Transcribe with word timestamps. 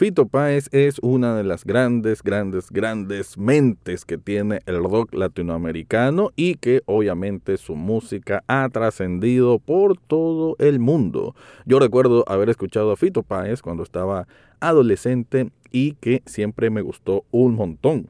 Fito 0.00 0.26
Páez 0.26 0.70
es 0.72 0.98
una 1.02 1.36
de 1.36 1.44
las 1.44 1.66
grandes, 1.66 2.22
grandes, 2.22 2.70
grandes 2.70 3.36
mentes 3.36 4.06
que 4.06 4.16
tiene 4.16 4.60
el 4.64 4.82
rock 4.82 5.12
latinoamericano 5.12 6.30
y 6.36 6.54
que 6.54 6.80
obviamente 6.86 7.58
su 7.58 7.76
música 7.76 8.42
ha 8.46 8.66
trascendido 8.70 9.58
por 9.58 9.98
todo 9.98 10.56
el 10.58 10.78
mundo. 10.78 11.34
Yo 11.66 11.78
recuerdo 11.78 12.24
haber 12.28 12.48
escuchado 12.48 12.92
a 12.92 12.96
Fito 12.96 13.22
Páez 13.22 13.60
cuando 13.60 13.82
estaba 13.82 14.26
adolescente 14.58 15.50
y 15.70 15.92
que 15.96 16.22
siempre 16.24 16.70
me 16.70 16.80
gustó 16.80 17.26
un 17.30 17.54
montón. 17.54 18.08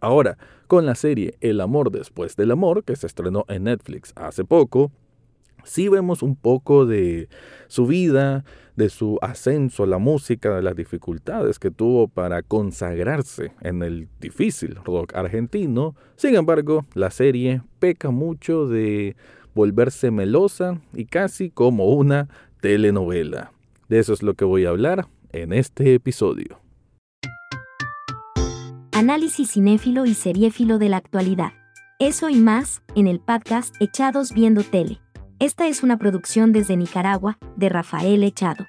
Ahora, 0.00 0.36
con 0.66 0.84
la 0.84 0.96
serie 0.96 1.34
El 1.40 1.60
amor 1.60 1.92
después 1.92 2.34
del 2.34 2.50
amor, 2.50 2.82
que 2.82 2.96
se 2.96 3.06
estrenó 3.06 3.44
en 3.46 3.62
Netflix 3.62 4.12
hace 4.16 4.44
poco, 4.44 4.90
sí 5.64 5.88
vemos 5.88 6.22
un 6.22 6.36
poco 6.36 6.86
de 6.86 7.28
su 7.68 7.86
vida, 7.86 8.44
de 8.76 8.88
su 8.88 9.18
ascenso 9.22 9.84
a 9.84 9.86
la 9.86 9.98
música, 9.98 10.54
de 10.54 10.62
las 10.62 10.76
dificultades 10.76 11.58
que 11.58 11.70
tuvo 11.70 12.08
para 12.08 12.42
consagrarse 12.42 13.52
en 13.60 13.82
el 13.82 14.08
difícil 14.20 14.76
rock 14.84 15.14
argentino. 15.14 15.94
Sin 16.16 16.34
embargo, 16.34 16.84
la 16.94 17.10
serie 17.10 17.62
peca 17.78 18.10
mucho 18.10 18.66
de 18.66 19.16
volverse 19.54 20.10
melosa 20.10 20.80
y 20.92 21.06
casi 21.06 21.50
como 21.50 21.90
una 21.90 22.28
telenovela. 22.60 23.52
De 23.88 23.98
eso 23.98 24.12
es 24.12 24.22
lo 24.22 24.34
que 24.34 24.44
voy 24.44 24.64
a 24.64 24.70
hablar 24.70 25.06
en 25.32 25.52
este 25.52 25.94
episodio. 25.94 26.60
Análisis 28.92 29.52
cinéfilo 29.52 30.06
y 30.06 30.14
seriéfilo 30.14 30.78
de 30.78 30.88
la 30.88 30.96
actualidad. 30.98 31.52
Eso 31.98 32.28
y 32.28 32.36
más, 32.36 32.82
en 32.94 33.06
el 33.06 33.20
podcast 33.20 33.74
Echados 33.80 34.32
Viendo 34.32 34.62
Tele. 34.62 35.03
Esta 35.40 35.66
es 35.66 35.82
una 35.82 35.98
producción 35.98 36.52
desde 36.52 36.76
Nicaragua, 36.76 37.38
de 37.56 37.68
Rafael 37.68 38.22
Echado. 38.22 38.66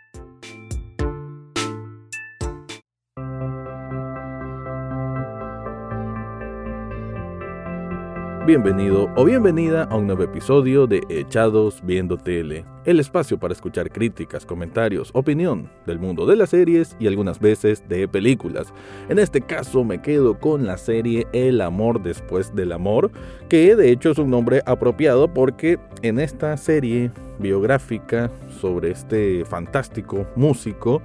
Bienvenido 8.46 9.10
o 9.15 9.26
bienvenida 9.26 9.85
a 9.85 9.96
un 9.96 10.05
nuevo 10.05 10.21
episodio 10.21 10.85
de 10.85 11.01
Echados 11.10 11.82
Viendo 11.84 12.15
Tele, 12.15 12.63
el 12.85 12.99
espacio 12.99 13.40
para 13.40 13.55
escuchar 13.55 13.90
críticas, 13.90 14.46
comentarios, 14.46 15.10
opinión 15.15 15.68
del 15.87 15.98
mundo 15.98 16.27
de 16.27 16.35
las 16.35 16.52
series 16.52 16.96
y 16.99 17.07
algunas 17.07 17.40
veces 17.40 17.90
de 17.90 18.07
películas. 18.07 18.71
En 19.10 19.18
este 19.18 19.41
caso 19.41 19.84
me 19.84 19.99
quedo 19.99 20.40
con 20.40 20.68
la 20.68 20.77
serie 20.77 21.26
El 21.34 21.60
amor 21.60 22.04
después 22.04 22.54
del 22.54 22.74
amor, 22.74 23.10
que 23.49 23.76
de 23.76 23.90
hecho 23.90 24.12
es 24.12 24.20
un 24.20 24.29
nombre 24.29 24.62
apropiado 24.68 25.27
porque 25.34 25.80
en 26.04 26.20
esta 26.20 26.55
serie 26.55 27.09
biográfica 27.40 28.30
sobre 28.62 28.91
este 28.91 29.43
fantástico 29.46 30.27
músico, 30.35 31.02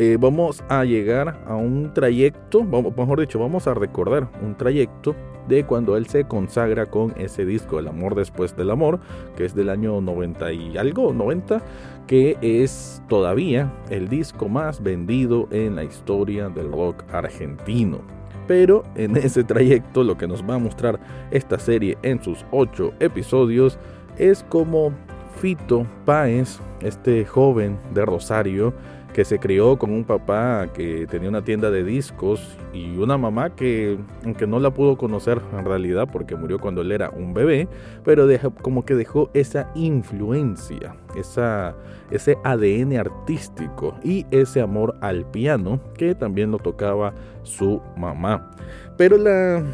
eh, 0.00 0.16
vamos 0.18 0.62
a 0.68 0.84
llegar 0.84 1.42
a 1.44 1.56
un 1.56 1.92
trayecto, 1.92 2.62
vamos, 2.64 2.96
mejor 2.96 3.18
dicho, 3.18 3.40
vamos 3.40 3.66
a 3.66 3.74
recordar 3.74 4.30
un 4.40 4.56
trayecto 4.56 5.16
de 5.48 5.64
cuando 5.64 5.96
él 5.96 6.06
se 6.06 6.22
consagra 6.22 6.86
con 6.86 7.12
ese 7.16 7.44
disco, 7.44 7.80
El 7.80 7.88
amor 7.88 8.14
después 8.14 8.56
del 8.56 8.70
amor, 8.70 9.00
que 9.36 9.44
es 9.44 9.56
del 9.56 9.70
año 9.70 10.00
90 10.00 10.52
y 10.52 10.78
algo, 10.78 11.12
90, 11.12 11.60
que 12.06 12.38
es 12.40 13.02
todavía 13.08 13.72
el 13.90 14.08
disco 14.08 14.48
más 14.48 14.80
vendido 14.80 15.48
en 15.50 15.74
la 15.74 15.82
historia 15.82 16.48
del 16.48 16.70
rock 16.70 17.02
argentino. 17.12 17.98
Pero 18.46 18.84
en 18.94 19.16
ese 19.16 19.42
trayecto 19.42 20.04
lo 20.04 20.16
que 20.16 20.28
nos 20.28 20.48
va 20.48 20.54
a 20.54 20.58
mostrar 20.58 21.00
esta 21.32 21.58
serie 21.58 21.98
en 22.02 22.22
sus 22.22 22.46
ocho 22.52 22.92
episodios 23.00 23.80
es 24.16 24.44
como 24.48 24.92
Fito 25.40 25.84
Páez, 26.04 26.60
este 26.82 27.24
joven 27.24 27.78
de 27.94 28.04
Rosario, 28.04 28.72
que 29.12 29.24
se 29.24 29.38
crió 29.38 29.78
con 29.78 29.90
un 29.90 30.04
papá 30.04 30.68
que 30.72 31.06
tenía 31.06 31.28
una 31.28 31.42
tienda 31.42 31.70
de 31.70 31.82
discos 31.82 32.56
y 32.72 32.96
una 32.98 33.16
mamá 33.16 33.50
que, 33.50 33.98
aunque 34.24 34.46
no 34.46 34.60
la 34.60 34.70
pudo 34.70 34.96
conocer 34.96 35.40
en 35.56 35.64
realidad 35.64 36.08
porque 36.12 36.36
murió 36.36 36.58
cuando 36.58 36.82
él 36.82 36.92
era 36.92 37.10
un 37.10 37.34
bebé, 37.34 37.68
pero 38.04 38.28
como 38.62 38.84
que 38.84 38.94
dejó 38.94 39.30
esa 39.34 39.70
influencia, 39.74 40.94
esa, 41.16 41.74
ese 42.10 42.36
ADN 42.44 42.96
artístico 42.98 43.94
y 44.04 44.26
ese 44.30 44.60
amor 44.60 44.96
al 45.00 45.24
piano 45.30 45.80
que 45.94 46.14
también 46.14 46.50
lo 46.50 46.58
tocaba 46.58 47.14
su 47.42 47.80
mamá. 47.96 48.50
Pero 48.96 49.16
la, 49.16 49.64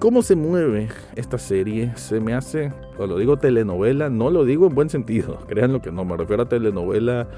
cómo 0.00 0.22
se 0.22 0.34
mueve 0.34 0.88
esta 1.14 1.38
serie 1.38 1.92
se 1.94 2.18
me 2.18 2.34
hace, 2.34 2.72
cuando 2.96 3.16
digo 3.18 3.36
telenovela, 3.36 4.10
no 4.10 4.30
lo 4.30 4.44
digo 4.44 4.66
en 4.66 4.74
buen 4.74 4.90
sentido, 4.90 5.38
créanlo 5.48 5.80
que 5.80 5.92
no, 5.92 6.04
me 6.04 6.16
refiero 6.16 6.42
a 6.42 6.48
telenovela 6.48 7.28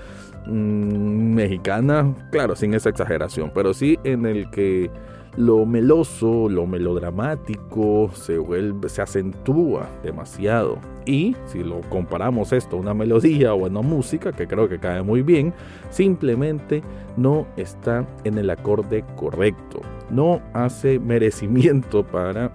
Mm, 0.46 1.34
mexicana, 1.34 2.14
claro, 2.32 2.56
sin 2.56 2.74
esa 2.74 2.88
exageración, 2.88 3.52
pero 3.54 3.72
sí 3.74 3.98
en 4.02 4.26
el 4.26 4.50
que 4.50 4.90
lo 5.36 5.64
meloso, 5.64 6.48
lo 6.48 6.66
melodramático 6.66 8.10
se 8.12 8.38
vuelve, 8.38 8.88
se 8.88 9.02
acentúa 9.02 9.88
demasiado. 10.02 10.78
Y 11.06 11.36
si 11.46 11.62
lo 11.62 11.80
comparamos 11.82 12.52
esto 12.52 12.76
a 12.76 12.80
una 12.80 12.92
melodía 12.92 13.54
o 13.54 13.64
a 13.64 13.68
una 13.68 13.82
música, 13.82 14.32
que 14.32 14.48
creo 14.48 14.68
que 14.68 14.78
cae 14.78 15.02
muy 15.02 15.22
bien, 15.22 15.54
simplemente 15.90 16.82
no 17.16 17.46
está 17.56 18.04
en 18.24 18.36
el 18.36 18.50
acorde 18.50 19.04
correcto. 19.16 19.80
No 20.12 20.40
hace 20.52 21.00
merecimiento 21.00 22.04
para 22.04 22.52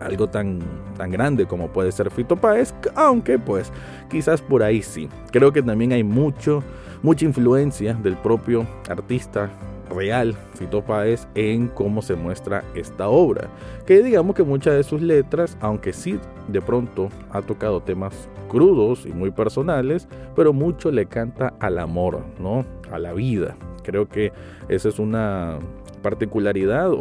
algo 0.00 0.28
tan, 0.28 0.58
tan 0.96 1.10
grande 1.10 1.46
como 1.46 1.68
puede 1.68 1.92
ser 1.92 2.10
Fito 2.10 2.36
Páez, 2.36 2.74
aunque 2.94 3.38
pues 3.38 3.72
quizás 4.10 4.42
por 4.42 4.62
ahí 4.62 4.82
sí. 4.82 5.08
Creo 5.30 5.52
que 5.52 5.62
también 5.62 5.92
hay 5.92 6.04
mucho 6.04 6.62
mucha 7.02 7.24
influencia 7.24 7.94
del 7.94 8.16
propio 8.16 8.66
artista 8.88 9.50
real, 9.94 10.34
Fito 10.54 10.82
Páez, 10.82 11.26
en 11.34 11.68
cómo 11.68 12.02
se 12.02 12.14
muestra 12.14 12.64
esta 12.74 13.08
obra. 13.08 13.48
Que 13.86 14.02
digamos 14.02 14.36
que 14.36 14.42
muchas 14.42 14.74
de 14.74 14.84
sus 14.84 15.00
letras, 15.00 15.56
aunque 15.60 15.92
sí 15.92 16.18
de 16.48 16.60
pronto 16.60 17.08
ha 17.30 17.42
tocado 17.42 17.80
temas 17.80 18.28
crudos 18.48 19.06
y 19.06 19.12
muy 19.12 19.30
personales, 19.30 20.08
pero 20.36 20.52
mucho 20.52 20.90
le 20.90 21.06
canta 21.06 21.54
al 21.60 21.78
amor, 21.78 22.20
¿no? 22.38 22.64
A 22.92 22.98
la 22.98 23.12
vida. 23.12 23.56
Creo 23.82 24.08
que 24.08 24.32
esa 24.68 24.88
es 24.88 24.98
una 24.98 25.58
particularidad 26.02 26.90
o, 26.92 26.96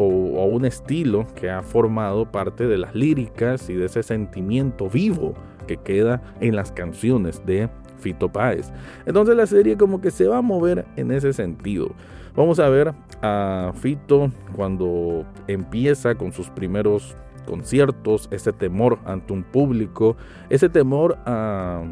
un 0.45 0.65
estilo 0.65 1.25
que 1.35 1.49
ha 1.49 1.61
formado 1.61 2.31
parte 2.31 2.67
de 2.67 2.77
las 2.77 2.95
líricas 2.95 3.69
y 3.69 3.73
de 3.75 3.85
ese 3.85 4.03
sentimiento 4.03 4.89
vivo 4.89 5.33
que 5.67 5.77
queda 5.77 6.21
en 6.41 6.55
las 6.55 6.71
canciones 6.71 7.45
de 7.45 7.69
Fito 7.99 8.29
Páez. 8.29 8.71
Entonces 9.05 9.35
la 9.35 9.45
serie 9.45 9.77
como 9.77 10.01
que 10.01 10.11
se 10.11 10.27
va 10.27 10.37
a 10.37 10.41
mover 10.41 10.85
en 10.95 11.11
ese 11.11 11.33
sentido. 11.33 11.91
Vamos 12.35 12.59
a 12.59 12.69
ver 12.69 12.93
a 13.21 13.71
Fito 13.75 14.31
cuando 14.55 15.25
empieza 15.47 16.15
con 16.15 16.31
sus 16.31 16.49
primeros 16.49 17.15
conciertos, 17.45 18.27
ese 18.31 18.53
temor 18.53 18.99
ante 19.05 19.33
un 19.33 19.43
público, 19.43 20.15
ese 20.49 20.69
temor 20.69 21.17
a 21.25 21.83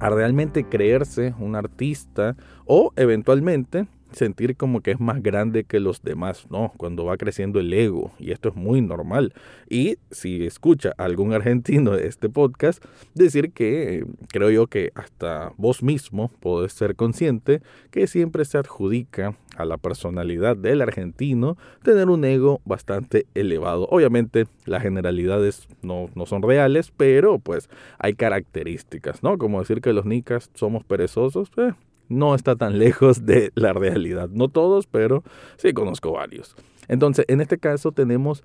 realmente 0.00 0.64
creerse 0.64 1.34
un 1.38 1.56
artista 1.56 2.36
o 2.66 2.92
eventualmente 2.96 3.86
sentir 4.16 4.56
como 4.56 4.80
que 4.80 4.92
es 4.92 5.00
más 5.00 5.22
grande 5.22 5.64
que 5.64 5.80
los 5.80 6.02
demás, 6.02 6.46
¿no? 6.50 6.72
Cuando 6.76 7.04
va 7.04 7.16
creciendo 7.16 7.60
el 7.60 7.72
ego, 7.72 8.12
y 8.18 8.32
esto 8.32 8.48
es 8.48 8.56
muy 8.56 8.80
normal. 8.80 9.32
Y 9.68 9.98
si 10.10 10.46
escucha 10.46 10.92
algún 10.96 11.32
argentino 11.32 11.92
de 11.92 12.06
este 12.06 12.28
podcast, 12.28 12.84
decir 13.14 13.52
que 13.52 14.04
creo 14.28 14.50
yo 14.50 14.66
que 14.66 14.90
hasta 14.94 15.52
vos 15.56 15.82
mismo 15.82 16.30
podés 16.40 16.72
ser 16.72 16.96
consciente 16.96 17.62
que 17.90 18.06
siempre 18.06 18.44
se 18.44 18.58
adjudica 18.58 19.36
a 19.56 19.64
la 19.64 19.78
personalidad 19.78 20.56
del 20.56 20.82
argentino 20.82 21.56
tener 21.82 22.08
un 22.08 22.24
ego 22.24 22.60
bastante 22.64 23.26
elevado. 23.34 23.88
Obviamente 23.90 24.46
las 24.64 24.82
generalidades 24.82 25.68
no, 25.82 26.10
no 26.14 26.26
son 26.26 26.42
reales, 26.42 26.92
pero 26.96 27.38
pues 27.38 27.68
hay 27.98 28.14
características, 28.14 29.22
¿no? 29.22 29.38
Como 29.38 29.60
decir 29.60 29.80
que 29.80 29.92
los 29.92 30.04
nicas 30.04 30.50
somos 30.54 30.84
perezosos, 30.84 31.50
eh, 31.56 31.72
no 32.08 32.34
está 32.34 32.56
tan 32.56 32.78
lejos 32.78 33.26
de 33.26 33.52
la 33.54 33.72
realidad. 33.72 34.28
No 34.30 34.48
todos, 34.48 34.86
pero 34.86 35.22
sí 35.56 35.72
conozco 35.72 36.12
varios. 36.12 36.56
Entonces, 36.88 37.24
en 37.28 37.40
este 37.40 37.58
caso 37.58 37.92
tenemos 37.92 38.44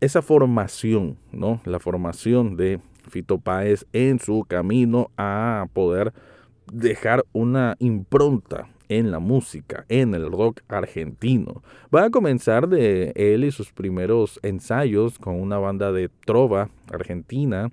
esa 0.00 0.20
formación, 0.20 1.16
¿no? 1.32 1.60
La 1.64 1.78
formación 1.78 2.56
de 2.56 2.80
Fito 3.08 3.38
Páez 3.38 3.86
en 3.92 4.18
su 4.18 4.44
camino 4.46 5.10
a 5.16 5.66
poder 5.72 6.12
dejar 6.70 7.24
una 7.32 7.76
impronta 7.78 8.68
en 8.88 9.10
la 9.10 9.20
música, 9.20 9.86
en 9.88 10.14
el 10.14 10.30
rock 10.30 10.60
argentino. 10.68 11.62
Va 11.94 12.04
a 12.04 12.10
comenzar 12.10 12.68
de 12.68 13.12
él 13.16 13.44
y 13.44 13.50
sus 13.50 13.72
primeros 13.72 14.38
ensayos 14.42 15.18
con 15.18 15.40
una 15.40 15.58
banda 15.58 15.92
de 15.92 16.10
trova 16.26 16.68
argentina, 16.90 17.70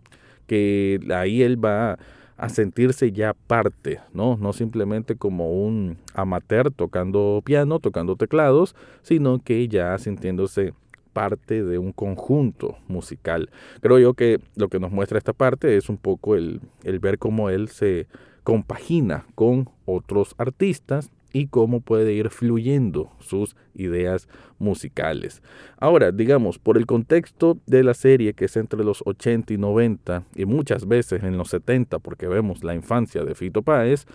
que 0.48 1.00
ahí 1.14 1.42
él 1.42 1.64
va 1.64 2.00
a 2.40 2.48
sentirse 2.48 3.12
ya 3.12 3.34
parte, 3.34 4.00
¿no? 4.14 4.38
No 4.38 4.54
simplemente 4.54 5.16
como 5.16 5.52
un 5.52 5.98
amateur 6.14 6.72
tocando 6.72 7.42
piano, 7.44 7.80
tocando 7.80 8.16
teclados, 8.16 8.76
sino 9.02 9.40
que 9.40 9.68
ya 9.68 9.98
sintiéndose 9.98 10.74
parte 11.12 11.64
de 11.64 11.78
un 11.78 11.92
conjunto 11.92 12.78
musical. 12.88 13.50
Creo 13.82 14.00
yo 14.00 14.14
que 14.14 14.40
lo 14.56 14.70
que 14.70 14.80
nos 14.80 14.92
muestra 14.92 15.18
esta 15.18 15.34
parte 15.34 15.76
es 15.76 15.90
un 15.90 15.98
poco 15.98 16.36
el, 16.36 16.62
el 16.84 17.00
ver 17.00 17.20
cómo 17.20 17.50
él 17.50 17.68
se 17.68 18.08
compagina 18.44 19.26
con 19.36 19.70
otros 19.86 20.34
artistas 20.38 21.12
y 21.34 21.48
cómo 21.48 21.82
puede 21.82 22.14
ir 22.14 22.30
fluyendo 22.30 23.12
sus 23.20 23.56
ideas 23.74 24.28
musicales. 24.58 25.42
Ahora, 25.78 26.12
digamos, 26.12 26.60
por 26.60 26.78
el 26.78 26.86
contexto 26.86 27.58
de 27.66 27.84
la 27.84 27.94
serie 27.94 28.34
que 28.34 28.46
es 28.46 28.58
entre 28.58 28.84
los 28.84 29.04
80 29.06 29.54
y 29.54 29.58
90 29.58 30.24
y 30.36 30.46
muchas 30.46 30.88
veces 30.88 31.24
en 31.24 31.38
los 31.38 31.50
70 31.50 32.00
porque 32.00 32.28
vemos 32.28 32.64
la 32.64 32.76
infancia 32.76 33.24
de 33.24 33.36
Fito 33.36 33.62
Páez, 33.62 34.06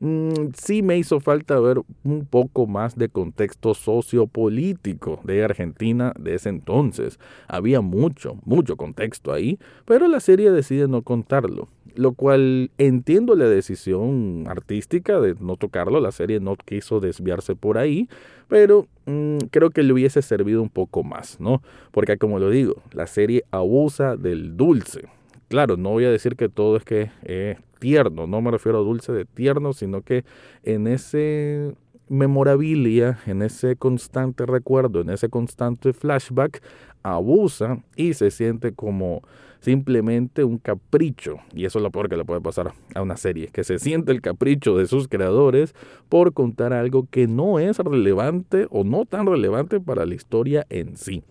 Mm, 0.00 0.52
sí 0.56 0.82
me 0.82 0.98
hizo 0.98 1.20
falta 1.20 1.58
ver 1.60 1.80
un 2.02 2.26
poco 2.26 2.66
más 2.66 2.96
de 2.96 3.08
contexto 3.08 3.74
sociopolítico 3.74 5.20
de 5.24 5.44
Argentina 5.44 6.12
de 6.18 6.34
ese 6.34 6.48
entonces. 6.48 7.18
Había 7.48 7.80
mucho, 7.80 8.36
mucho 8.44 8.76
contexto 8.76 9.32
ahí, 9.32 9.58
pero 9.84 10.08
la 10.08 10.20
serie 10.20 10.50
decide 10.50 10.88
no 10.88 11.02
contarlo, 11.02 11.68
lo 11.94 12.12
cual 12.12 12.70
entiendo 12.76 13.36
la 13.36 13.46
decisión 13.46 14.44
artística 14.48 15.20
de 15.20 15.36
no 15.40 15.56
tocarlo, 15.56 16.00
la 16.00 16.12
serie 16.12 16.40
no 16.40 16.56
quiso 16.56 16.98
desviarse 17.00 17.54
por 17.54 17.78
ahí, 17.78 18.08
pero 18.48 18.88
mm, 19.06 19.38
creo 19.50 19.70
que 19.70 19.84
le 19.84 19.92
hubiese 19.92 20.22
servido 20.22 20.60
un 20.60 20.70
poco 20.70 21.04
más, 21.04 21.40
¿no? 21.40 21.62
Porque 21.92 22.18
como 22.18 22.38
lo 22.40 22.50
digo, 22.50 22.82
la 22.92 23.06
serie 23.06 23.44
abusa 23.52 24.16
del 24.16 24.56
dulce. 24.56 25.08
Claro, 25.48 25.76
no 25.76 25.90
voy 25.90 26.04
a 26.04 26.10
decir 26.10 26.36
que 26.36 26.48
todo 26.48 26.76
es 26.76 26.84
que 26.84 27.10
eh, 27.22 27.56
tierno, 27.78 28.26
no 28.26 28.40
me 28.40 28.50
refiero 28.50 28.78
a 28.78 28.82
dulce 28.82 29.12
de 29.12 29.24
tierno, 29.24 29.72
sino 29.72 30.02
que 30.02 30.24
en 30.62 30.86
ese 30.86 31.74
memorabilia, 32.08 33.18
en 33.26 33.42
ese 33.42 33.76
constante 33.76 34.46
recuerdo, 34.46 35.00
en 35.00 35.10
ese 35.10 35.28
constante 35.28 35.92
flashback, 35.92 36.62
abusa 37.02 37.82
y 37.96 38.14
se 38.14 38.30
siente 38.30 38.72
como 38.72 39.22
simplemente 39.60 40.44
un 40.44 40.58
capricho. 40.58 41.36
Y 41.54 41.64
eso 41.64 41.78
es 41.78 41.82
lo 41.82 41.90
peor 41.90 42.08
que 42.08 42.16
le 42.16 42.24
puede 42.24 42.40
pasar 42.40 42.72
a 42.94 43.02
una 43.02 43.16
serie, 43.16 43.48
que 43.48 43.64
se 43.64 43.78
siente 43.78 44.12
el 44.12 44.20
capricho 44.20 44.76
de 44.76 44.86
sus 44.86 45.08
creadores 45.08 45.74
por 46.08 46.34
contar 46.34 46.72
algo 46.72 47.06
que 47.10 47.26
no 47.26 47.58
es 47.58 47.78
relevante 47.78 48.66
o 48.70 48.84
no 48.84 49.06
tan 49.06 49.26
relevante 49.26 49.80
para 49.80 50.04
la 50.04 50.14
historia 50.14 50.66
en 50.68 50.96
sí. 50.96 51.22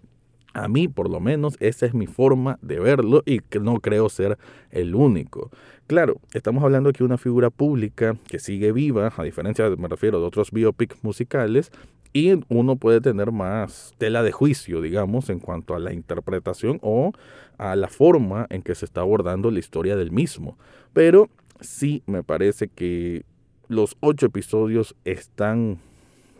A 0.54 0.68
mí, 0.68 0.88
por 0.88 1.10
lo 1.10 1.20
menos, 1.20 1.58
esa 1.60 1.86
es 1.86 1.94
mi 1.94 2.06
forma 2.06 2.60
de 2.62 2.80
verlo 2.80 3.24
y 3.26 3.40
que 3.40 3.60
no 3.60 3.80
creo 3.80 4.08
ser 4.10 4.38
el 4.70 4.94
único. 4.94 5.50
Claro, 5.88 6.18
estamos 6.34 6.64
hablando 6.64 6.90
aquí 6.90 7.00
de 7.00 7.06
una 7.06 7.18
figura 7.18 7.50
pública 7.50 8.16
que 8.28 8.40
sigue 8.40 8.72
viva, 8.72 9.12
a 9.16 9.24
diferencia, 9.24 9.68
me 9.72 9.88
refiero, 9.88 10.20
de 10.20 10.26
otros 10.26 10.52
biopics 10.52 11.04
musicales, 11.04 11.72
y 12.14 12.40
uno 12.48 12.76
puede 12.76 13.02
tener 13.02 13.32
más 13.32 13.96
tela 13.98 14.22
de 14.22 14.32
juicio, 14.32 14.82
digamos, 14.82 15.30
en 15.32 15.40
cuanto 15.40 15.74
a 15.74 15.80
la 15.80 15.92
interpretación 15.92 16.78
o 16.84 17.12
a 17.58 17.76
la 17.76 17.88
forma 17.88 18.46
en 18.52 18.62
que 18.62 18.76
se 18.76 18.86
está 18.86 19.02
abordando 19.02 19.50
la 19.50 19.60
historia 19.60 19.96
del 19.96 20.12
mismo. 20.12 20.58
Pero 20.94 21.30
sí 21.60 22.04
me 22.06 22.24
parece 22.24 22.68
que 22.68 23.26
los 23.68 23.98
ocho 24.00 24.28
episodios 24.28 24.96
están 25.06 25.80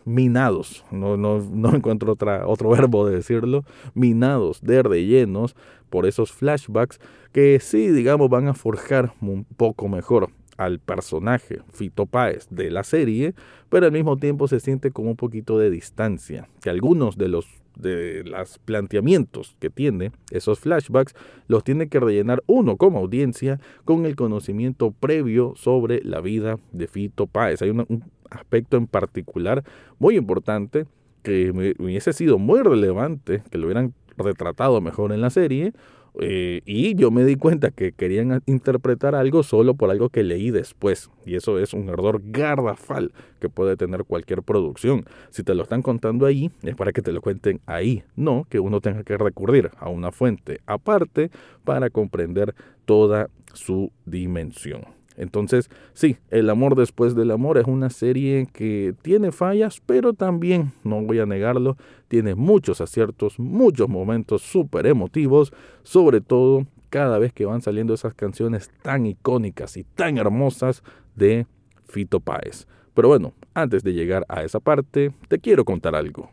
minados, 0.06 0.84
no, 0.92 1.18
no, 1.18 1.40
no 1.40 1.70
encuentro 1.76 2.14
otra, 2.14 2.48
otro 2.48 2.70
verbo 2.70 3.08
de 3.08 3.16
decirlo, 3.16 3.64
minados 3.94 4.62
de 4.62 4.84
rellenos 4.84 5.56
por 5.90 6.06
esos 6.06 6.32
flashbacks 6.32 7.00
que 7.32 7.60
sí, 7.60 7.90
digamos, 7.90 8.30
van 8.30 8.48
a 8.48 8.54
forjar 8.54 9.14
un 9.22 9.44
poco 9.44 9.88
mejor 9.88 10.30
al 10.58 10.80
personaje 10.80 11.62
Fito 11.72 12.06
Páez 12.06 12.48
de 12.50 12.70
la 12.72 12.84
serie, 12.84 13.34
pero 13.70 13.88
al 13.88 13.92
mismo 13.92 14.18
tiempo 14.18 14.48
se 14.48 14.60
siente 14.60 14.92
como 14.92 15.12
un 15.12 15.16
poquito 15.16 15.58
de 15.58 15.70
distancia, 15.70 16.48
que 16.62 16.70
algunos 16.70 17.18
de 17.18 17.28
los 17.28 17.48
de 17.76 18.24
los 18.24 18.60
planteamientos 18.60 19.56
que 19.60 19.72
tiene 19.72 20.12
esos 20.30 20.60
flashbacks 20.60 21.16
los 21.48 21.64
tiene 21.64 21.90
que 21.90 22.00
rellenar 22.00 22.44
uno 22.46 22.78
como 22.78 23.00
audiencia 23.00 23.60
con 23.84 24.06
el 24.06 24.16
conocimiento 24.16 24.92
previo 24.92 25.54
sobre 25.56 26.02
la 26.04 26.22
vida 26.22 26.60
de 26.72 26.88
Fito 26.88 27.26
Páez. 27.26 27.64
Hay 27.64 27.72
un 27.72 28.04
aspecto 28.34 28.78
en 28.78 28.88
particular 28.88 29.64
muy 30.00 30.18
importante 30.18 30.86
que 31.22 31.52
hubiese 31.80 32.14
sido 32.14 32.38
muy 32.38 32.62
relevante 32.62 33.44
que 33.50 33.58
lo 33.58 33.68
hubieran 33.68 33.94
retratado 34.18 34.82
mejor 34.82 35.14
en 35.14 35.22
la 35.22 35.30
serie 35.30 35.74
eh, 36.20 36.62
y 36.66 36.96
yo 36.96 37.10
me 37.10 37.26
di 37.26 37.36
cuenta 37.36 37.72
que 37.72 37.92
querían 37.92 38.42
interpretar 38.46 39.16
algo 39.16 39.42
solo 39.42 39.74
por 39.74 39.90
algo 39.90 40.10
que 40.10 40.24
leí 40.24 40.52
después. 40.52 41.10
Y 41.26 41.36
eso 41.36 41.60
es 41.60 41.74
un 41.74 41.90
error 41.90 42.22
garrafal 42.24 43.12
que 43.40 43.50
puede 43.50 43.76
tener 43.78 44.04
cualquier 44.04 44.44
producción. 44.44 45.06
Si 45.32 45.44
te 45.44 45.56
lo 45.56 45.64
están 45.64 45.82
contando 45.82 46.26
ahí, 46.26 46.52
es 46.62 46.76
para 46.76 46.92
que 46.92 47.02
te 47.02 47.12
lo 47.12 47.22
cuenten 47.22 47.62
ahí, 47.66 48.04
no 48.16 48.46
que 48.50 48.60
uno 48.60 48.80
tenga 48.82 49.04
que 49.04 49.18
recurrir 49.18 49.72
a 49.78 49.90
una 49.90 50.12
fuente 50.12 50.60
aparte 50.66 51.32
para 51.64 51.90
comprender 51.90 52.54
toda 52.86 53.30
su 53.54 53.92
dimensión. 54.06 54.82
Entonces, 55.18 55.70
sí, 55.94 56.18
El 56.30 56.50
amor 56.50 56.76
después 56.76 57.16
del 57.16 57.32
amor 57.32 57.58
es 57.58 57.66
una 57.66 57.90
serie 57.90 58.48
que 58.52 58.94
tiene 59.02 59.32
fallas, 59.32 59.82
pero 59.86 60.14
también, 60.14 60.72
no 60.84 61.02
voy 61.02 61.20
a 61.20 61.26
negarlo, 61.26 61.78
tiene 62.08 62.36
muchos 62.36 62.82
aciertos, 62.82 63.40
muchos 63.40 63.90
momentos 63.90 64.42
súper 64.42 64.88
emotivos, 64.88 65.54
sobre 65.84 66.22
todo 66.22 66.66
cada 66.90 67.18
vez 67.18 67.34
que 67.34 67.46
van 67.46 67.62
saliendo 67.62 67.94
esas 67.94 68.14
canciones 68.14 68.70
tan 68.82 69.06
icónicas 69.06 69.78
y 69.78 69.84
tan 69.84 70.18
hermosas 70.18 70.84
de 71.16 71.48
Fito 71.86 72.20
Páez. 72.20 72.68
Pero 72.94 73.08
bueno, 73.08 73.34
antes 73.54 73.84
de 73.84 73.94
llegar 73.94 74.26
a 74.30 74.44
esa 74.44 74.60
parte, 74.60 75.12
te 75.28 75.40
quiero 75.40 75.66
contar 75.66 75.96
algo. 75.96 76.30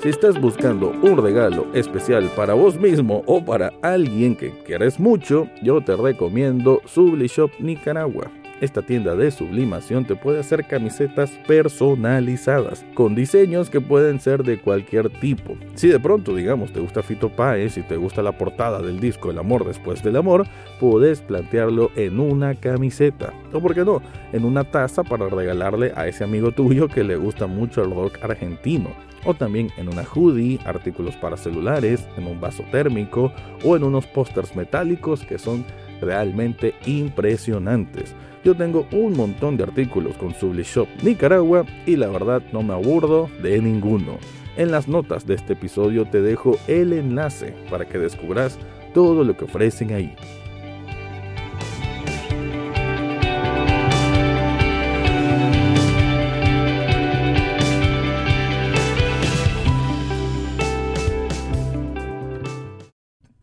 Si 0.00 0.10
estás 0.10 0.40
buscando 0.40 0.90
un 1.02 1.16
regalo 1.16 1.66
especial 1.74 2.30
para 2.36 2.54
vos 2.54 2.78
mismo 2.78 3.24
o 3.26 3.44
para 3.44 3.72
alguien 3.82 4.36
que 4.36 4.52
quieres 4.64 5.00
mucho, 5.00 5.48
yo 5.60 5.80
te 5.80 5.96
recomiendo 5.96 6.80
Sublishop 6.86 7.50
Nicaragua. 7.58 8.30
Esta 8.60 8.82
tienda 8.82 9.14
de 9.14 9.30
sublimación 9.30 10.04
te 10.04 10.16
puede 10.16 10.40
hacer 10.40 10.66
camisetas 10.66 11.30
personalizadas 11.46 12.84
con 12.94 13.14
diseños 13.14 13.70
que 13.70 13.80
pueden 13.80 14.18
ser 14.18 14.42
de 14.42 14.60
cualquier 14.60 15.10
tipo. 15.20 15.56
Si 15.74 15.86
de 15.86 16.00
pronto, 16.00 16.34
digamos, 16.34 16.72
te 16.72 16.80
gusta 16.80 17.04
Fito 17.04 17.28
Páez 17.28 17.78
y 17.78 17.82
te 17.82 17.96
gusta 17.96 18.20
la 18.20 18.36
portada 18.36 18.82
del 18.82 18.98
disco 18.98 19.30
El 19.30 19.38
amor 19.38 19.64
después 19.64 20.02
del 20.02 20.16
amor, 20.16 20.44
puedes 20.80 21.20
plantearlo 21.20 21.92
en 21.94 22.18
una 22.18 22.56
camiseta. 22.56 23.32
O 23.52 23.60
por 23.60 23.74
qué 23.74 23.84
no, 23.84 24.02
en 24.32 24.44
una 24.44 24.64
taza 24.64 25.04
para 25.04 25.28
regalarle 25.28 25.92
a 25.94 26.08
ese 26.08 26.24
amigo 26.24 26.50
tuyo 26.50 26.88
que 26.88 27.04
le 27.04 27.14
gusta 27.14 27.46
mucho 27.46 27.84
el 27.84 27.92
rock 27.92 28.18
argentino 28.22 28.90
o 29.24 29.34
también 29.34 29.70
en 29.76 29.88
una 29.88 30.04
hoodie, 30.04 30.58
artículos 30.64 31.16
para 31.16 31.36
celulares, 31.36 32.08
en 32.16 32.26
un 32.26 32.40
vaso 32.40 32.64
térmico 32.70 33.32
o 33.64 33.76
en 33.76 33.84
unos 33.84 34.06
pósters 34.06 34.54
metálicos 34.56 35.24
que 35.24 35.38
son 35.38 35.64
realmente 36.00 36.74
impresionantes. 36.86 38.14
Yo 38.44 38.54
tengo 38.54 38.86
un 38.92 39.14
montón 39.14 39.56
de 39.56 39.64
artículos 39.64 40.16
con 40.16 40.34
Sublishop 40.34 40.88
Nicaragua 41.02 41.64
y 41.86 41.96
la 41.96 42.08
verdad 42.08 42.42
no 42.52 42.62
me 42.62 42.74
aburro 42.74 43.28
de 43.42 43.60
ninguno. 43.60 44.18
En 44.56 44.70
las 44.70 44.88
notas 44.88 45.26
de 45.26 45.34
este 45.34 45.52
episodio 45.52 46.04
te 46.06 46.22
dejo 46.22 46.56
el 46.66 46.92
enlace 46.92 47.54
para 47.70 47.86
que 47.86 47.98
descubras 47.98 48.58
todo 48.94 49.22
lo 49.24 49.36
que 49.36 49.44
ofrecen 49.44 49.92
ahí. 49.92 50.14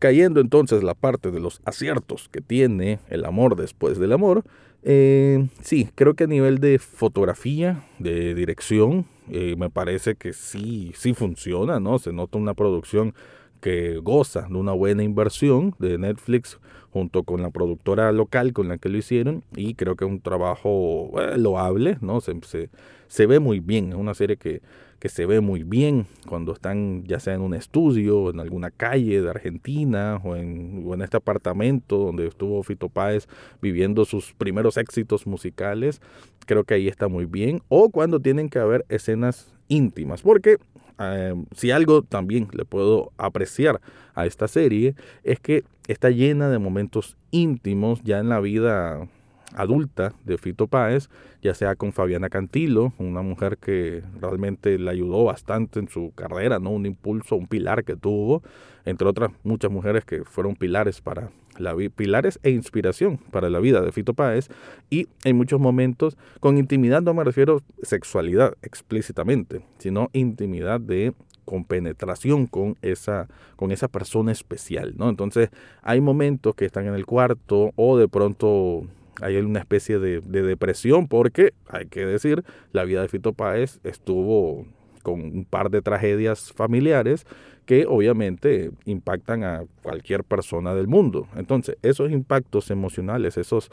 Cayendo 0.06 0.40
entonces 0.40 0.84
la 0.84 0.94
parte 0.94 1.32
de 1.32 1.40
los 1.40 1.60
aciertos 1.64 2.28
que 2.28 2.40
tiene 2.40 3.00
el 3.08 3.24
amor 3.24 3.56
después 3.56 3.98
del 3.98 4.12
amor, 4.12 4.44
eh, 4.84 5.48
sí, 5.62 5.88
creo 5.96 6.14
que 6.14 6.22
a 6.22 6.28
nivel 6.28 6.60
de 6.60 6.78
fotografía, 6.78 7.82
de 7.98 8.36
dirección, 8.36 9.06
eh, 9.28 9.56
me 9.58 9.68
parece 9.68 10.14
que 10.14 10.32
sí, 10.32 10.92
sí 10.94 11.12
funciona, 11.12 11.80
¿no? 11.80 11.98
Se 11.98 12.12
nota 12.12 12.38
una 12.38 12.54
producción 12.54 13.14
que 13.60 13.96
goza 13.96 14.42
de 14.48 14.54
una 14.54 14.70
buena 14.70 15.02
inversión 15.02 15.74
de 15.80 15.98
Netflix 15.98 16.60
junto 16.92 17.24
con 17.24 17.42
la 17.42 17.50
productora 17.50 18.12
local 18.12 18.52
con 18.52 18.68
la 18.68 18.78
que 18.78 18.88
lo 18.88 18.98
hicieron 18.98 19.42
y 19.56 19.74
creo 19.74 19.96
que 19.96 20.04
es 20.04 20.10
un 20.12 20.20
trabajo 20.20 21.20
eh, 21.20 21.36
loable, 21.36 21.98
¿no? 22.00 22.20
Se, 22.20 22.32
se, 22.42 22.70
se, 23.08 23.26
ve 23.26 23.40
muy 23.40 23.58
bien, 23.58 23.88
es 23.88 23.96
una 23.96 24.14
serie 24.14 24.36
que 24.36 24.62
que 25.06 25.08
se 25.08 25.24
ve 25.24 25.40
muy 25.40 25.62
bien 25.62 26.08
cuando 26.28 26.52
están 26.52 27.04
ya 27.04 27.20
sea 27.20 27.34
en 27.34 27.40
un 27.40 27.54
estudio, 27.54 28.28
en 28.28 28.40
alguna 28.40 28.72
calle 28.72 29.22
de 29.22 29.30
Argentina 29.30 30.20
o 30.24 30.34
en, 30.34 31.00
este 31.00 31.16
apartamento 31.16 31.96
donde 31.96 32.26
estuvo 32.26 32.60
Fito 32.64 32.88
Páez 32.88 33.28
viviendo 33.62 34.04
sus 34.04 34.32
primeros 34.32 34.76
éxitos 34.76 35.24
musicales. 35.24 36.00
Creo 36.44 36.64
que 36.64 36.74
ahí 36.74 36.88
está 36.88 37.06
muy 37.06 37.24
bien. 37.24 37.62
O 37.68 37.90
cuando 37.90 38.18
tienen 38.18 38.48
que 38.48 38.58
haber 38.58 38.84
escenas 38.88 39.54
íntimas, 39.68 40.22
porque 40.22 40.56
eh, 40.98 41.34
si 41.54 41.70
algo 41.70 42.02
también 42.02 42.48
le 42.52 42.64
puedo 42.64 43.12
apreciar 43.16 43.80
a 44.16 44.26
esta 44.26 44.48
serie 44.48 44.96
es 45.22 45.38
que 45.38 45.62
está 45.86 46.10
llena 46.10 46.48
de 46.48 46.58
momentos 46.58 47.16
íntimos 47.30 48.02
ya 48.02 48.18
en 48.18 48.28
la 48.28 48.40
vida 48.40 49.06
adulta 49.54 50.12
de 50.24 50.38
Fito 50.38 50.66
Páez, 50.66 51.08
ya 51.42 51.54
sea 51.54 51.76
con 51.76 51.92
Fabiana 51.92 52.28
Cantilo, 52.28 52.92
una 52.98 53.22
mujer 53.22 53.58
que 53.58 54.02
realmente 54.20 54.78
le 54.78 54.90
ayudó 54.90 55.24
bastante 55.24 55.78
en 55.80 55.88
su 55.88 56.12
carrera, 56.14 56.58
¿no? 56.58 56.70
Un 56.70 56.86
impulso, 56.86 57.36
un 57.36 57.46
pilar 57.46 57.84
que 57.84 57.96
tuvo, 57.96 58.42
entre 58.84 59.08
otras 59.08 59.30
muchas 59.44 59.70
mujeres 59.70 60.04
que 60.04 60.24
fueron 60.24 60.56
pilares 60.56 61.00
para 61.00 61.30
la 61.58 61.74
pilares 61.94 62.38
e 62.42 62.50
inspiración 62.50 63.18
para 63.30 63.48
la 63.48 63.60
vida 63.60 63.80
de 63.80 63.92
Fito 63.92 64.14
Páez 64.14 64.48
y 64.90 65.08
en 65.24 65.36
muchos 65.36 65.58
momentos 65.58 66.16
con 66.40 66.58
intimidad 66.58 67.02
no 67.02 67.14
me 67.14 67.24
refiero 67.24 67.62
sexualidad 67.82 68.54
explícitamente, 68.62 69.62
sino 69.78 70.10
intimidad 70.12 70.80
de 70.80 71.14
con 71.46 71.64
penetración 71.64 72.46
con 72.46 72.76
esa, 72.82 73.28
con 73.54 73.70
esa 73.70 73.88
persona 73.88 74.32
especial, 74.32 74.94
¿no? 74.96 75.08
Entonces 75.08 75.50
hay 75.80 76.00
momentos 76.00 76.54
que 76.54 76.66
están 76.66 76.86
en 76.86 76.94
el 76.94 77.06
cuarto 77.06 77.70
o 77.76 77.96
de 77.96 78.08
pronto 78.08 78.84
hay 79.20 79.36
una 79.36 79.60
especie 79.60 79.98
de, 79.98 80.20
depresión 80.20 81.08
porque, 81.08 81.52
hay 81.68 81.86
que 81.86 82.04
decir, 82.04 82.44
la 82.72 82.84
vida 82.84 83.02
de 83.02 83.08
Fito 83.08 83.32
Páez 83.32 83.80
estuvo 83.84 84.66
con 85.02 85.20
un 85.20 85.44
par 85.44 85.70
de 85.70 85.82
tragedias 85.82 86.52
familiares 86.52 87.26
que 87.64 87.86
obviamente 87.86 88.70
impactan 88.84 89.44
a 89.44 89.64
cualquier 89.82 90.24
persona 90.24 90.74
del 90.74 90.86
mundo. 90.86 91.28
Entonces, 91.36 91.76
esos 91.82 92.10
impactos 92.10 92.70
emocionales, 92.70 93.36
esos, 93.36 93.70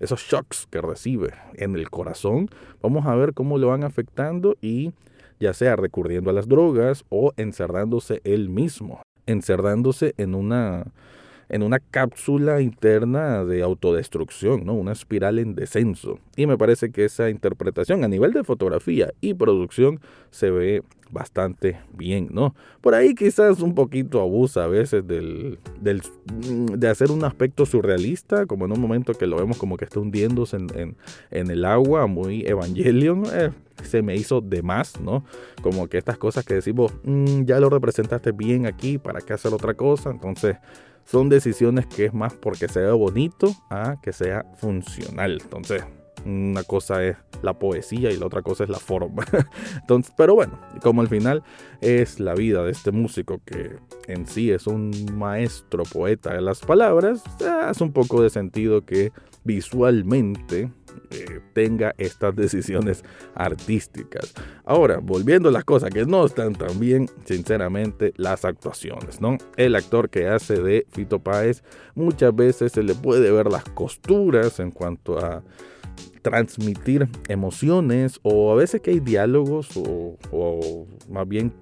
esos 0.00 0.20
shocks 0.20 0.66
que 0.70 0.80
recibe 0.80 1.32
en 1.54 1.74
el 1.74 1.90
corazón, 1.90 2.48
vamos 2.82 3.06
a 3.06 3.14
ver 3.14 3.34
cómo 3.34 3.58
lo 3.58 3.68
van 3.68 3.84
afectando 3.84 4.56
y 4.60 4.92
ya 5.40 5.52
sea 5.52 5.76
recurriendo 5.76 6.30
a 6.30 6.32
las 6.32 6.48
drogas 6.48 7.04
o 7.08 7.32
encerrándose 7.36 8.20
él 8.24 8.48
mismo, 8.48 9.02
encerrándose 9.26 10.14
en 10.16 10.34
una 10.34 10.86
en 11.54 11.62
una 11.62 11.78
cápsula 11.78 12.60
interna 12.60 13.44
de 13.44 13.62
autodestrucción, 13.62 14.66
¿no? 14.66 14.74
una 14.74 14.90
espiral 14.90 15.38
en 15.38 15.54
descenso. 15.54 16.18
Y 16.34 16.48
me 16.48 16.58
parece 16.58 16.90
que 16.90 17.04
esa 17.04 17.30
interpretación 17.30 18.02
a 18.02 18.08
nivel 18.08 18.32
de 18.32 18.42
fotografía 18.42 19.12
y 19.20 19.34
producción 19.34 20.00
se 20.32 20.50
ve 20.50 20.82
bastante 21.12 21.78
bien, 21.96 22.28
¿no? 22.32 22.56
Por 22.80 22.96
ahí 22.96 23.14
quizás 23.14 23.60
un 23.60 23.72
poquito 23.76 24.20
abusa 24.20 24.64
a 24.64 24.66
veces 24.66 25.06
del, 25.06 25.60
del, 25.80 26.02
de 26.76 26.88
hacer 26.88 27.12
un 27.12 27.22
aspecto 27.22 27.66
surrealista, 27.66 28.46
como 28.46 28.64
en 28.64 28.72
un 28.72 28.80
momento 28.80 29.14
que 29.14 29.28
lo 29.28 29.36
vemos 29.36 29.56
como 29.56 29.76
que 29.76 29.84
está 29.84 30.00
hundiéndose 30.00 30.56
en, 30.56 30.96
en, 31.30 31.50
el 31.52 31.64
agua, 31.66 32.08
muy 32.08 32.44
Evangelion, 32.44 33.26
eh, 33.32 33.52
se 33.84 34.02
me 34.02 34.16
hizo 34.16 34.40
de 34.40 34.60
más, 34.62 35.00
¿no? 35.00 35.24
Como 35.62 35.86
que 35.86 35.98
estas 35.98 36.18
cosas 36.18 36.44
que 36.44 36.54
decimos, 36.54 36.92
mm, 37.04 37.44
ya 37.44 37.60
lo 37.60 37.70
representaste 37.70 38.32
bien 38.32 38.66
aquí, 38.66 38.98
¿para 38.98 39.20
qué 39.20 39.34
hacer 39.34 39.54
otra 39.54 39.74
cosa? 39.74 40.10
Entonces 40.10 40.56
son 41.04 41.28
decisiones 41.28 41.86
que 41.86 42.06
es 42.06 42.14
más 42.14 42.34
porque 42.34 42.68
se 42.68 42.80
ve 42.80 42.92
bonito 42.92 43.54
a 43.70 43.96
que 44.02 44.12
sea 44.12 44.44
funcional. 44.56 45.38
Entonces, 45.42 45.84
una 46.24 46.62
cosa 46.64 47.04
es 47.04 47.16
la 47.42 47.58
poesía 47.58 48.10
y 48.10 48.16
la 48.16 48.26
otra 48.26 48.42
cosa 48.42 48.64
es 48.64 48.70
la 48.70 48.78
forma. 48.78 49.24
Entonces, 49.80 50.12
pero 50.16 50.34
bueno, 50.34 50.58
como 50.82 51.02
al 51.02 51.08
final 51.08 51.42
es 51.80 52.20
la 52.20 52.34
vida 52.34 52.64
de 52.64 52.72
este 52.72 52.90
músico 52.92 53.40
que 53.44 53.76
en 54.06 54.26
sí 54.26 54.50
es 54.50 54.66
un 54.66 54.90
maestro 55.16 55.84
poeta 55.84 56.34
de 56.34 56.40
las 56.40 56.60
palabras, 56.60 57.22
hace 57.62 57.84
un 57.84 57.92
poco 57.92 58.22
de 58.22 58.30
sentido 58.30 58.84
que 58.84 59.12
visualmente 59.44 60.70
tenga 61.54 61.94
estas 61.96 62.36
decisiones 62.36 63.04
artísticas. 63.34 64.34
Ahora, 64.64 64.98
volviendo 65.00 65.48
a 65.48 65.52
las 65.52 65.64
cosas 65.64 65.90
que 65.90 66.04
no 66.04 66.26
están 66.26 66.54
tan 66.54 66.78
bien, 66.78 67.08
sinceramente, 67.24 68.12
las 68.16 68.44
actuaciones, 68.44 69.20
¿no? 69.20 69.38
El 69.56 69.76
actor 69.76 70.10
que 70.10 70.28
hace 70.28 70.60
de 70.60 70.86
Fito 70.90 71.20
Páez 71.20 71.62
muchas 71.94 72.34
veces 72.34 72.72
se 72.72 72.82
le 72.82 72.94
puede 72.94 73.30
ver 73.30 73.50
las 73.50 73.64
costuras 73.64 74.60
en 74.60 74.70
cuanto 74.70 75.18
a 75.18 75.42
transmitir 76.22 77.06
emociones 77.28 78.18
o 78.22 78.50
a 78.50 78.56
veces 78.56 78.80
que 78.80 78.92
hay 78.92 79.00
diálogos 79.00 79.68
o, 79.76 80.86
más 81.10 81.28
bien 81.28 81.52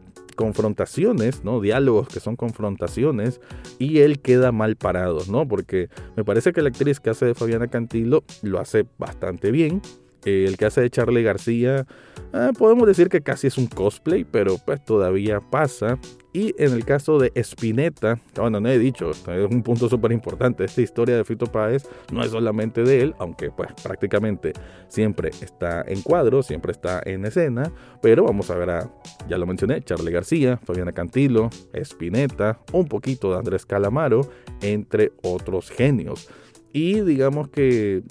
confrontaciones, 0.43 1.45
¿no? 1.45 1.61
Diálogos 1.61 2.09
que 2.09 2.19
son 2.19 2.35
confrontaciones 2.35 3.41
y 3.79 4.01
él 4.01 4.19
queda 4.19 4.51
mal 4.51 4.75
parado, 4.75 5.21
¿no? 5.29 5.47
Porque 5.47 5.89
me 6.17 6.25
parece 6.25 6.53
que 6.53 6.63
la 6.63 6.71
actriz 6.71 6.99
que 6.99 7.11
hace 7.11 7.27
de 7.27 7.35
Fabiana 7.37 7.69
Cantilo 7.69 8.25
lo 8.43 8.59
hace 8.59 8.85
bastante 8.99 9.53
bien. 9.53 9.81
El 10.25 10.57
que 10.57 10.67
hace 10.67 10.81
de 10.81 10.91
Charlie 10.91 11.23
García, 11.23 11.87
ah, 12.33 12.51
podemos 12.57 12.87
decir 12.87 13.09
que 13.09 13.21
casi 13.21 13.47
es 13.47 13.59
un 13.59 13.67
cosplay, 13.67 14.25
pero 14.25 14.57
pues 14.65 14.85
todavía 14.85 15.41
pasa. 15.41 15.99
Y 16.35 16.55
en 16.57 16.73
el 16.73 16.87
caso 16.87 17.19
de 17.19 17.31
Spinetta, 17.35 18.19
bueno, 18.37 18.59
no 18.59 18.69
he 18.71 18.79
dicho, 18.79 19.11
es 19.11 19.27
un 19.51 19.63
punto 19.63 19.91
súper 19.91 20.13
importante, 20.13 20.65
esta 20.65 20.81
historia 20.81 21.15
de 21.15 21.25
Fito 21.25 21.45
Páez 21.45 21.87
no 22.11 22.23
es 22.23 22.31
solamente 22.31 22.83
de 22.85 23.03
él, 23.03 23.15
aunque 23.19 23.51
pues 23.51 23.69
prácticamente 23.83 24.55
siempre 24.89 25.29
está 25.43 25.83
en 25.87 26.01
cuadro, 26.01 26.43
siempre 26.43 26.73
está 26.73 27.03
en 27.05 27.27
escena, 27.27 27.71
pero 28.01 28.25
vamos 28.25 28.51
a 28.51 28.57
ver 28.57 28.71
a, 28.71 28.91
ya 29.29 29.37
lo 29.37 29.47
mencioné, 29.47 29.83
Charlie 29.83 30.11
García, 30.11 30.59
Fabiana 30.65 30.93
Cantilo, 30.93 31.51
Spinetta, 31.75 32.61
un 32.73 32.87
poquito 32.87 33.33
de 33.33 33.39
Andrés 33.39 33.67
Calamaro, 33.67 34.23
entre 34.63 35.13
otros 35.23 35.71
genios. 35.71 36.31
Y 36.73 37.03
digamos 37.03 37.51
que 37.51 38.03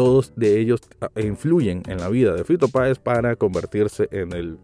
todos 0.00 0.32
de 0.34 0.58
ellos 0.58 0.80
ah, 1.02 1.10
influyen 1.20 1.82
en 1.86 1.98
la 1.98 2.08
vida 2.08 2.32
de 2.32 2.42
Fito 2.42 2.68
Páez 2.68 2.98
para 2.98 3.36
convertirse 3.36 4.08
en 4.12 4.32
el 4.32 4.58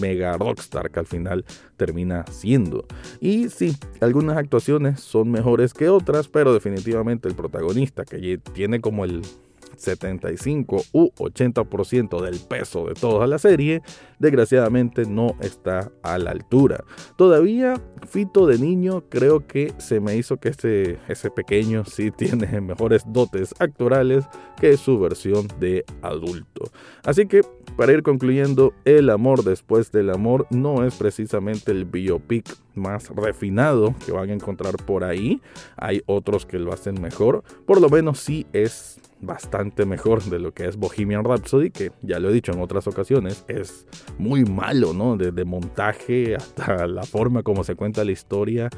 mega 0.00 0.36
rockstar 0.36 0.92
que 0.92 1.00
al 1.00 1.06
final 1.06 1.44
termina 1.76 2.24
siendo. 2.30 2.86
Y 3.18 3.48
sí, 3.48 3.76
algunas 4.00 4.36
actuaciones 4.36 5.00
son 5.00 5.32
mejores 5.32 5.74
que 5.74 5.88
otras, 5.88 6.28
pero 6.28 6.54
definitivamente 6.54 7.28
el 7.28 7.34
protagonista 7.34 8.04
que 8.04 8.38
tiene 8.52 8.80
como 8.80 9.04
el 9.04 9.22
75 9.76 10.82
u 10.92 11.10
80% 11.16 12.20
del 12.22 12.38
peso 12.40 12.86
de 12.86 12.94
toda 12.94 13.26
la 13.26 13.38
serie, 13.38 13.82
desgraciadamente 14.18 15.04
no 15.06 15.36
está 15.40 15.90
a 16.02 16.18
la 16.18 16.30
altura. 16.30 16.84
Todavía 17.16 17.80
Fito 18.06 18.46
de 18.46 18.58
niño 18.58 19.04
creo 19.08 19.46
que 19.46 19.72
se 19.78 20.00
me 20.00 20.16
hizo 20.16 20.36
que 20.36 20.50
ese, 20.50 20.98
ese 21.08 21.30
pequeño 21.30 21.84
sí 21.84 22.10
tiene 22.16 22.60
mejores 22.60 23.02
dotes 23.06 23.54
actorales 23.58 24.24
que 24.60 24.76
su 24.76 24.98
versión 24.98 25.48
de 25.58 25.84
adulto. 26.02 26.70
Así 27.04 27.26
que 27.26 27.42
para 27.76 27.92
ir 27.92 28.02
concluyendo, 28.02 28.72
El 28.84 29.10
amor 29.10 29.44
después 29.44 29.92
del 29.92 30.10
amor 30.10 30.46
no 30.50 30.84
es 30.84 30.94
precisamente 30.94 31.72
el 31.72 31.84
biopic 31.84 32.46
más 32.76 33.10
refinado 33.10 33.94
que 34.04 34.12
van 34.12 34.30
a 34.30 34.34
encontrar 34.34 34.76
por 34.76 35.04
ahí. 35.04 35.40
Hay 35.76 36.02
otros 36.06 36.46
que 36.46 36.58
lo 36.58 36.72
hacen 36.72 37.00
mejor. 37.00 37.42
Por 37.66 37.80
lo 37.80 37.88
menos 37.88 38.20
sí 38.20 38.46
es 38.52 39.00
bastante 39.20 39.86
mejor 39.86 40.22
de 40.24 40.38
lo 40.38 40.52
que 40.52 40.66
es 40.68 40.76
Bohemian 40.76 41.24
Rhapsody, 41.24 41.70
que 41.70 41.92
ya 42.02 42.18
lo 42.18 42.30
he 42.30 42.32
dicho 42.32 42.52
en 42.52 42.60
otras 42.60 42.86
ocasiones, 42.86 43.44
es 43.48 43.86
muy 44.18 44.44
malo, 44.44 44.92
¿no? 44.92 45.16
Desde 45.16 45.44
montaje 45.44 46.36
hasta 46.36 46.86
la 46.86 47.02
forma 47.02 47.42
como 47.42 47.64
se 47.64 47.74
cuenta 47.74 48.04
la 48.04 48.12
historia 48.12 48.68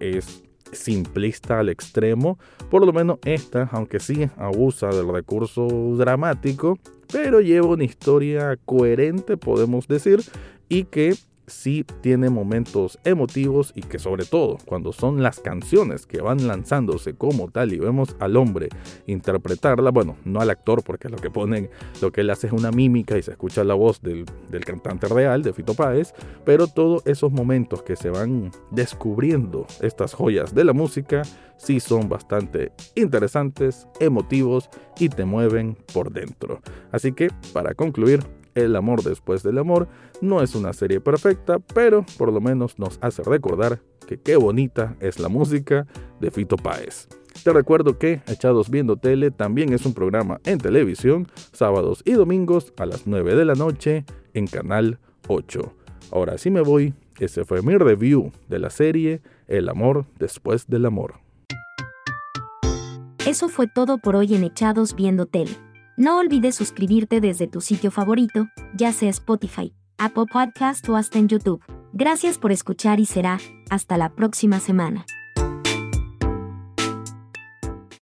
es 0.00 0.42
simplista 0.72 1.60
al 1.60 1.68
extremo. 1.68 2.38
Por 2.70 2.84
lo 2.84 2.92
menos 2.92 3.18
esta, 3.24 3.68
aunque 3.72 4.00
sí 4.00 4.28
abusa 4.36 4.88
del 4.88 5.08
recurso 5.08 5.66
dramático, 5.96 6.78
pero 7.12 7.40
lleva 7.40 7.68
una 7.68 7.84
historia 7.84 8.58
coherente, 8.64 9.36
podemos 9.36 9.86
decir, 9.86 10.20
y 10.68 10.84
que 10.84 11.14
sí 11.46 11.84
tiene 12.00 12.30
momentos 12.30 12.98
emotivos 13.04 13.72
y 13.74 13.82
que 13.82 13.98
sobre 13.98 14.24
todo 14.24 14.58
cuando 14.64 14.92
son 14.92 15.22
las 15.22 15.40
canciones 15.40 16.06
que 16.06 16.20
van 16.20 16.46
lanzándose 16.46 17.14
como 17.14 17.50
tal 17.50 17.72
y 17.72 17.78
vemos 17.78 18.16
al 18.20 18.36
hombre 18.36 18.68
interpretarla, 19.06 19.90
bueno, 19.90 20.16
no 20.24 20.40
al 20.40 20.50
actor 20.50 20.82
porque 20.82 21.08
lo 21.08 21.16
que 21.16 21.30
ponen, 21.30 21.70
lo 22.00 22.12
que 22.12 22.22
él 22.22 22.30
hace 22.30 22.46
es 22.46 22.52
una 22.52 22.70
mímica 22.70 23.18
y 23.18 23.22
se 23.22 23.32
escucha 23.32 23.64
la 23.64 23.74
voz 23.74 24.00
del, 24.02 24.24
del 24.50 24.64
cantante 24.64 25.08
real 25.08 25.42
de 25.42 25.52
Fito 25.52 25.74
Páez, 25.74 26.14
pero 26.44 26.66
todos 26.66 27.02
esos 27.06 27.32
momentos 27.32 27.82
que 27.82 27.96
se 27.96 28.10
van 28.10 28.50
descubriendo 28.70 29.66
estas 29.80 30.14
joyas 30.14 30.54
de 30.54 30.64
la 30.64 30.72
música 30.72 31.22
sí 31.56 31.80
son 31.80 32.08
bastante 32.08 32.72
interesantes, 32.94 33.86
emotivos 34.00 34.68
y 34.98 35.08
te 35.08 35.24
mueven 35.24 35.76
por 35.92 36.12
dentro. 36.12 36.60
Así 36.92 37.12
que 37.12 37.28
para 37.52 37.74
concluir, 37.74 38.20
el 38.54 38.76
amor 38.76 39.02
después 39.02 39.42
del 39.42 39.58
amor 39.58 39.88
no 40.20 40.42
es 40.42 40.54
una 40.54 40.72
serie 40.72 41.00
perfecta, 41.00 41.58
pero 41.58 42.04
por 42.18 42.32
lo 42.32 42.40
menos 42.40 42.78
nos 42.78 42.98
hace 43.00 43.22
recordar 43.22 43.80
que 44.06 44.20
qué 44.20 44.36
bonita 44.36 44.96
es 45.00 45.18
la 45.18 45.28
música 45.28 45.86
de 46.20 46.30
Fito 46.30 46.56
Páez. 46.56 47.08
Te 47.42 47.52
recuerdo 47.52 47.98
que 47.98 48.22
Echados 48.26 48.70
Viendo 48.70 48.96
Tele 48.96 49.30
también 49.30 49.72
es 49.72 49.84
un 49.84 49.92
programa 49.92 50.40
en 50.44 50.58
televisión, 50.58 51.26
sábados 51.52 52.02
y 52.04 52.12
domingos 52.12 52.72
a 52.78 52.86
las 52.86 53.06
9 53.06 53.34
de 53.34 53.44
la 53.44 53.54
noche 53.54 54.04
en 54.34 54.46
Canal 54.46 54.98
8. 55.28 55.60
Ahora 56.12 56.38
sí 56.38 56.50
me 56.50 56.60
voy, 56.60 56.94
ese 57.18 57.44
fue 57.44 57.60
mi 57.62 57.76
review 57.76 58.32
de 58.48 58.58
la 58.58 58.70
serie 58.70 59.20
El 59.48 59.68
amor 59.68 60.06
después 60.18 60.66
del 60.68 60.86
amor. 60.86 61.14
Eso 63.26 63.48
fue 63.48 63.66
todo 63.66 63.98
por 63.98 64.16
hoy 64.16 64.34
en 64.34 64.44
Echados 64.44 64.94
Viendo 64.94 65.26
Tele. 65.26 65.63
No 65.96 66.18
olvides 66.18 66.56
suscribirte 66.56 67.20
desde 67.20 67.46
tu 67.46 67.60
sitio 67.60 67.92
favorito, 67.92 68.48
ya 68.74 68.92
sea 68.92 69.10
Spotify, 69.10 69.72
Apple 69.96 70.24
Podcast 70.32 70.88
o 70.88 70.96
hasta 70.96 71.20
en 71.20 71.28
YouTube. 71.28 71.62
Gracias 71.92 72.36
por 72.36 72.50
escuchar 72.50 72.98
y 72.98 73.06
será 73.06 73.38
hasta 73.70 73.96
la 73.96 74.12
próxima 74.12 74.58
semana. 74.58 75.06